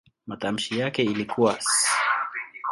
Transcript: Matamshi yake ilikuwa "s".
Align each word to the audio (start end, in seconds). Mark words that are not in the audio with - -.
Matamshi 0.27 0.79
yake 0.79 1.03
ilikuwa 1.03 1.57
"s". 1.57 1.87